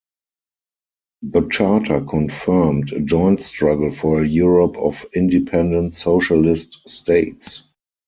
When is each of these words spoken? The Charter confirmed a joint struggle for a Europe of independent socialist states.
The 1.21 1.47
Charter 1.51 2.01
confirmed 2.01 2.91
a 2.91 3.01
joint 3.01 3.39
struggle 3.41 3.91
for 3.91 4.23
a 4.23 4.27
Europe 4.27 4.75
of 4.77 5.05
independent 5.13 5.93
socialist 5.93 6.89
states. 6.89 7.61